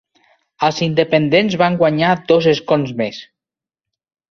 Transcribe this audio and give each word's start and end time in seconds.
Els 0.67 0.79
independents 0.85 1.59
van 1.63 1.77
guanyar 1.83 2.15
dos 2.33 2.49
escons 2.55 2.97
més. 3.05 3.23